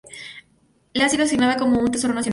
[0.95, 2.29] La ha sido asignada como un Tesoro Nacional.